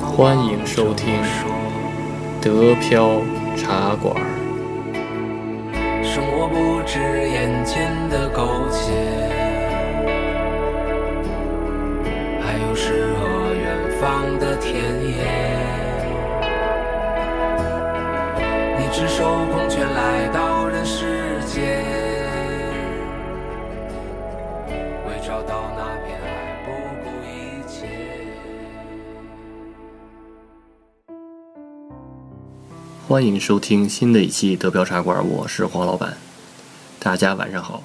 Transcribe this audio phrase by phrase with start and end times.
[0.00, 1.22] 欢迎收听
[2.40, 3.20] 德飘
[3.56, 4.14] 茶馆。
[6.02, 8.92] 生活不止眼前的苟且，
[12.40, 13.66] 还有诗和远
[14.00, 15.24] 方的田野。
[18.78, 20.51] 你赤手空拳来到
[33.08, 36.16] 欢迎收听新的一期德标茶馆，我是黄老板。
[37.00, 37.82] 大家晚上好。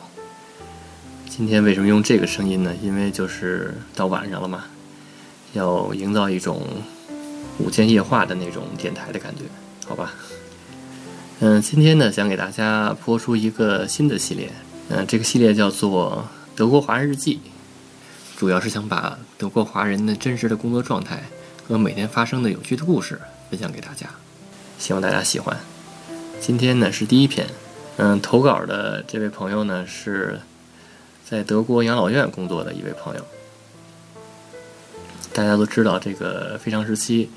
[1.28, 2.74] 今天为什么用这个声音呢？
[2.84, 4.66] 因为就是到晚上了嘛，
[5.54, 6.62] 要营造一种
[7.58, 9.42] 午间夜话的那种电台的感觉，
[9.88, 10.14] 好吧？
[11.40, 14.52] 嗯，今天呢，想给大家播出一个新的系列。
[14.90, 17.42] 嗯，这个系列叫做《德国华人日记》，
[18.40, 21.24] 主要是想把德国华人的真实的工作状态
[21.68, 24.08] 和每天发生的有趣的故事分享给大家，
[24.78, 25.58] 希望大家喜欢。
[26.40, 27.48] 今天呢是第一篇，
[27.98, 30.40] 嗯，投稿的这位朋友呢是
[31.26, 33.26] 在德国养老院工作的一位朋友。
[35.34, 37.30] 大家都知道，这个非常时期，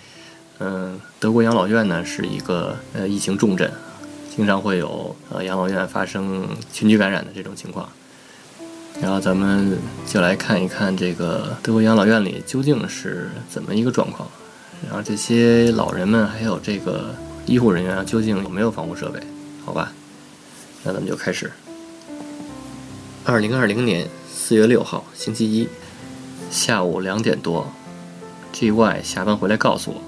[0.58, 3.70] 嗯，德国养老院呢是一个呃疫情重镇。
[4.34, 7.86] 经常会有呃养老院发生群居感染的这种情况，
[9.02, 14.30] 然后咱们就来看一看这个德国养老院里究竟是怎么一个状况，
[14.86, 17.12] 然后这些老人们还有这个
[17.50, 19.20] 医护人员究竟有没有防护设备？
[19.66, 19.92] 好吧，
[20.84, 21.50] 那咱们就开始。
[23.24, 25.68] 二零二零年四月六号星期一
[26.48, 27.66] 下午两点多
[28.52, 30.00] ，GY 下班回来告诉我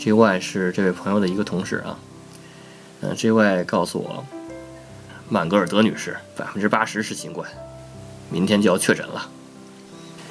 [0.00, 1.96] ，GY 是这位朋友的一个同事啊。
[3.02, 3.62] 嗯，J.Y.
[3.62, 4.24] 告诉我，
[5.28, 7.48] 曼格尔德女士百分之八十是新冠，
[8.28, 9.30] 明天就要确诊了。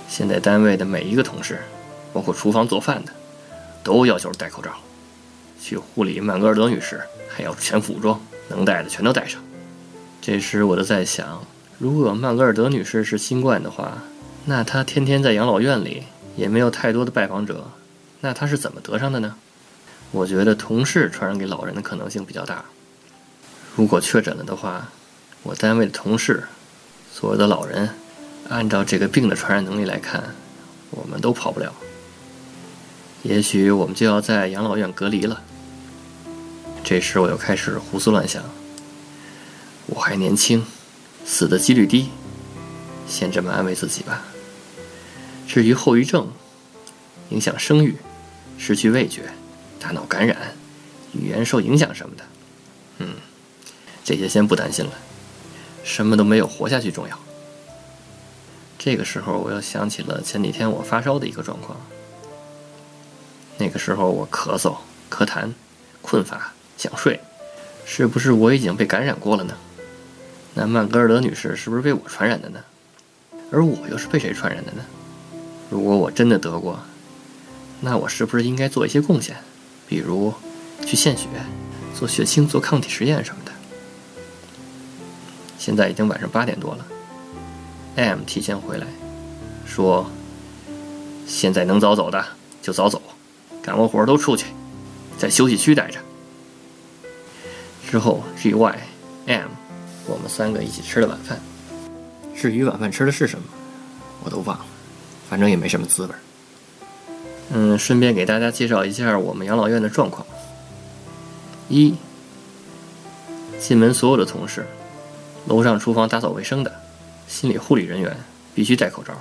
[0.09, 1.59] 现在单位的每一个同事，
[2.11, 3.13] 包括厨房做饭的，
[3.81, 4.71] 都要求戴口罩。
[5.59, 8.19] 去护理曼格尔德女士还要全副武装，
[8.49, 9.41] 能带的全都带上。
[10.21, 11.45] 这时我就在想，
[11.77, 14.03] 如果曼格尔德女士是新冠的话，
[14.45, 16.03] 那她天天在养老院里，
[16.35, 17.69] 也没有太多的拜访者，
[18.21, 19.35] 那她是怎么得上的呢？
[20.11, 22.63] 我觉得同事传染给老人的可能性比较大。
[23.75, 24.89] 如果确诊了的话，
[25.43, 26.43] 我单位的同事，
[27.11, 27.89] 所有的老人，
[28.49, 30.23] 按照这个病的传染能力来看，
[30.91, 31.73] 我们都跑不了。
[33.23, 35.41] 也许我们就要在养老院隔离了。
[36.83, 38.43] 这时我又开始胡思乱想。
[39.87, 40.65] 我还年轻，
[41.25, 42.09] 死的几率低，
[43.07, 44.23] 先这么安慰自己吧。
[45.47, 46.27] 至于后遗症，
[47.29, 47.95] 影响生育，
[48.57, 49.23] 失去味觉。
[49.79, 50.55] 大脑感染、
[51.13, 52.23] 语言受影响什么的，
[52.99, 53.15] 嗯，
[54.03, 54.91] 这些先不担心了，
[55.83, 57.17] 什么都没有活下去重要。
[58.77, 61.79] 这个时候，我又想起了前几天我发烧的一个状况。
[63.57, 64.75] 那个时候我咳嗽、
[65.09, 65.51] 咳痰、
[66.01, 67.19] 困乏、想睡，
[67.85, 69.55] 是不是我已经被感染过了呢？
[70.53, 72.59] 那曼格尔德女士是不是被我传染的呢？
[73.51, 74.83] 而我又是被谁传染的呢？
[75.69, 76.79] 如果我真的得过，
[77.81, 79.37] 那我是不是应该做一些贡献？
[79.87, 80.33] 比如，
[80.85, 81.27] 去献血、
[81.95, 83.51] 做血清、做抗体实验什么的。
[85.57, 86.85] 现在已经晚上八点多了
[87.95, 88.87] ，M 提前回来，
[89.65, 90.09] 说
[91.27, 92.23] ：“现在能早走的
[92.61, 93.01] 就早走，
[93.67, 94.45] 干完活都出去，
[95.17, 95.99] 在休息区待着。”
[97.91, 98.75] 之后，GY、
[99.25, 99.49] M，
[100.05, 101.37] 我们三个一起吃了晚饭。
[102.33, 103.43] 至于晚饭吃的是什么，
[104.23, 104.65] 我都忘了，
[105.29, 106.15] 反正也没什么滋味。
[107.49, 110.25] 嗯，顺便给大家介绍一下我们养老院的状况。
[111.67, 111.95] 一，
[113.59, 114.65] 进门所有的同事，
[115.45, 116.73] 楼上厨房打扫卫生的，
[117.27, 118.15] 心理护理人员
[118.55, 119.13] 必须戴口罩。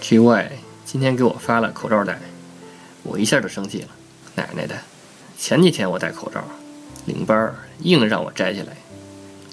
[0.00, 0.48] GY
[0.86, 2.18] 今天给我发了口罩袋，
[3.08, 3.88] 我一下就生气了，
[4.36, 4.78] 奶奶的！
[5.38, 6.44] 前几天我戴口罩，
[7.06, 8.76] 领班硬让我摘下来，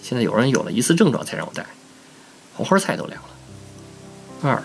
[0.01, 1.65] 现在有人有了疑似症状才让我戴，
[2.53, 3.29] 黄花菜都凉了。
[4.43, 4.61] 二。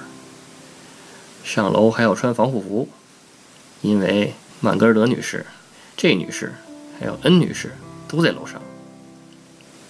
[1.42, 2.88] 上楼还要穿防护服，
[3.80, 5.46] 因为曼格尔德女士、
[5.96, 6.52] 这女士
[6.98, 7.72] 还有 N 女士
[8.06, 8.60] 都在楼上。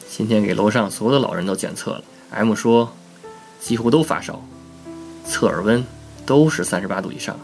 [0.09, 2.95] 今天给楼上所有的老人都检测了，M 说
[3.61, 4.43] 几乎都发烧，
[5.27, 5.85] 测耳温
[6.25, 7.39] 都是三十八度以上。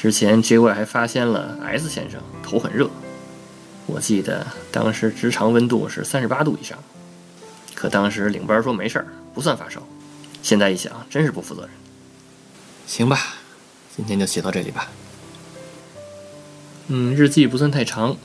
[0.00, 2.88] 之前 JY 还发现了 S 先生头很热，
[3.84, 6.78] 我记得当时直肠温度是三十八度以上，
[7.74, 9.82] 可当时领班说没事儿，不算发烧。
[10.40, 11.70] 现在一想，真是不负责任。
[12.86, 13.18] 行吧，
[13.96, 14.88] 今天就写到这里吧。
[16.86, 18.16] 嗯，日记不算太长，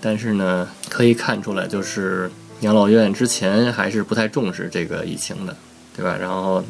[0.00, 2.28] 但是呢，可以看出来，就是
[2.62, 5.56] 养老院之前还是不太重视这个疫情的，
[5.96, 6.16] 对吧？
[6.20, 6.64] 然后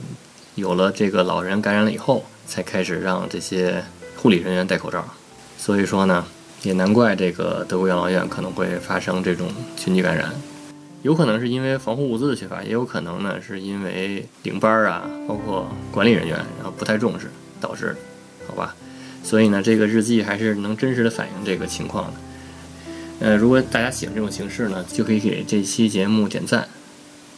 [0.54, 3.82] 有了这个老人感染了以后，才开始让这些
[4.24, 5.04] 护理人员戴口罩。
[5.58, 6.24] 所以说呢，
[6.62, 10.32] 也难怪这个德国养老院可能会发生这种群体感染。
[11.02, 17.30] 有可能是因为防护物资的缺乏，也有可能呢是因为领班啊，包括管理人员然后不太重视
[17.60, 17.94] 导致，
[18.48, 18.74] 好吧？
[19.22, 22.12] 所以呢，这个日记还是能真实的反映这个情况的。
[23.20, 26.66] 呃，如果大家喜欢这种形式呢，就可以给这期节目点赞，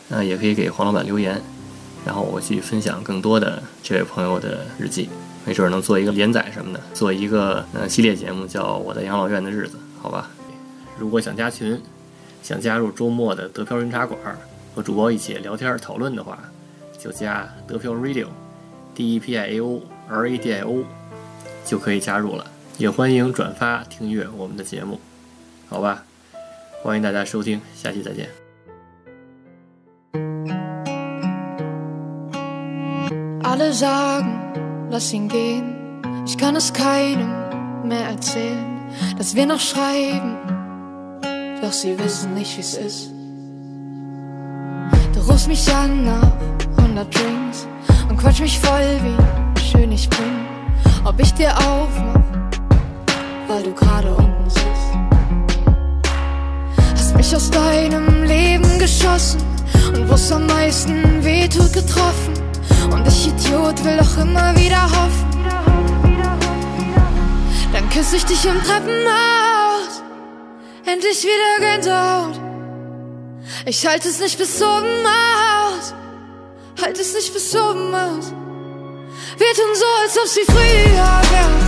[0.08, 1.42] 呃，也可以给黄老板留言，
[2.04, 5.08] 然后我去分享更多的这位朋友的日记，
[5.46, 10.28] 没准能做一个连载什么的，做一个呃系列节目叫《我的养老院的日子》，好吧？
[10.98, 11.80] 如果想加群。
[12.42, 14.16] 想加入周末的德飘云茶馆，
[14.72, 16.38] 和主播一起聊天讨论的话，
[16.96, 20.84] 就加德飘 Radio，D E P I A O R A D I O，
[21.64, 22.46] 就可以加入了。
[22.78, 25.00] 也欢迎转发订阅我们的节目，
[25.68, 26.04] 好吧？
[26.84, 28.28] 欢迎大家收听，下期再见。
[33.42, 34.24] Alle sagen,
[34.96, 35.74] lass ihn gehen.
[36.24, 37.30] Ich kann es keinem
[37.86, 38.78] mehr erzählen,
[39.18, 40.38] dass wir noch schreiben.
[41.60, 43.10] doch sie wissen nicht, wie's ist.
[45.12, 46.32] Du rufst mich an nach
[46.78, 47.68] 100 Drinks
[48.08, 50.34] und quatsch mich voll, wie schön ich bin.
[51.04, 52.24] Ob ich dir aufmach,
[53.48, 54.92] weil du gerade unten sitzt.
[56.94, 59.42] Hast mich aus deinem Leben geschossen
[59.94, 62.35] und wo's am meisten wehtut getroffen.
[62.90, 65.26] Und ich Idiot will doch immer wieder hoffen.
[67.72, 70.02] Dann küsse ich dich im Treppenhaus
[70.86, 72.40] endlich wieder Gänsehaut.
[73.66, 75.94] Ich halte es nicht bis oben aus.
[76.80, 78.32] Halt es nicht bis oben aus.
[79.38, 81.65] Wir tun so, als ob sie früher wäre.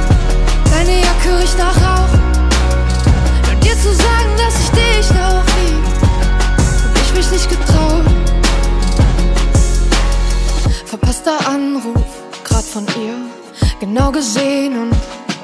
[13.99, 14.95] Genau gesehen und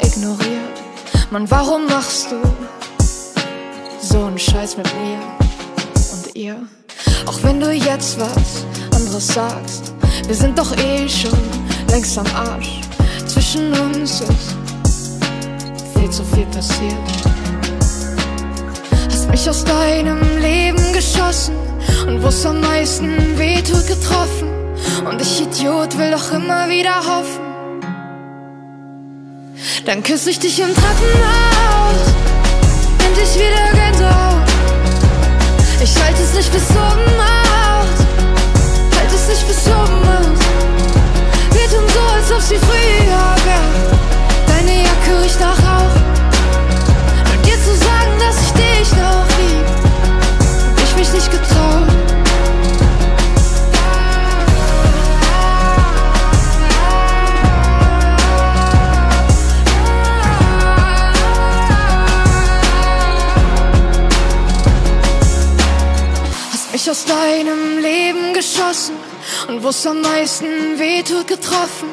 [0.01, 0.79] ignoriert.
[1.33, 2.41] Mann, warum machst du
[4.01, 5.19] so ein Scheiß mit mir
[6.13, 6.57] und ihr.
[7.27, 8.65] Auch wenn du jetzt was
[8.95, 9.93] anderes sagst,
[10.29, 11.37] wir sind doch eh schon
[11.91, 12.79] längst am Arsch.
[13.27, 14.55] Zwischen uns ist
[15.99, 17.11] viel zu viel passiert.
[19.11, 21.57] Hast mich aus deinem Leben geschossen
[22.07, 24.49] und wo's am meisten wehtut getroffen.
[25.05, 27.44] Und ich Idiot will doch immer wieder hoffen.
[29.85, 32.15] Dann küsse ich dich im Treppenhaus
[33.07, 34.49] endlich wieder Gänsehaut.
[35.83, 37.34] Ich halte es nicht bis oben aus.
[69.75, 71.89] Wo's am meisten wehtut getroffen.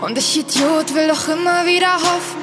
[0.00, 2.42] Und ich Idiot will doch immer wieder hoffen.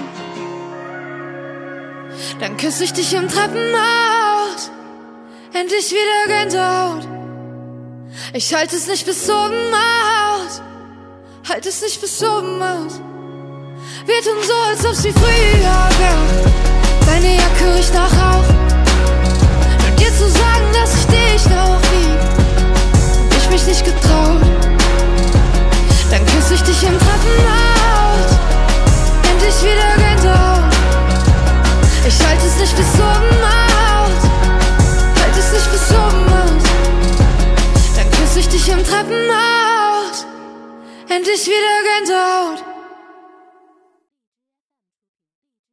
[2.39, 4.71] Dann küsse ich dich im Treppenhaus,
[5.53, 7.07] endlich wieder Gänsehaut.
[8.33, 10.61] Ich halte es nicht bis oben aus,
[11.49, 13.01] halte es nicht bis oben aus.
[14.05, 16.53] Wir tun so, als ob sie früher wäre.
[17.05, 18.49] Deine Jacke riecht nach Rauch.
[19.81, 22.19] Nur dir zu sagen, dass ich dich noch lieb,
[23.31, 24.56] hab ich mich nicht getraut
[26.47, 28.56] süchtig im Treppenhaus.